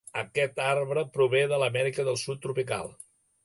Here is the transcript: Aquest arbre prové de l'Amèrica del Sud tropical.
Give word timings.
Aquest 0.19 0.61
arbre 0.67 1.03
prové 1.19 1.43
de 1.53 1.61
l'Amèrica 1.67 2.09
del 2.11 2.21
Sud 2.25 2.45
tropical. 2.49 2.95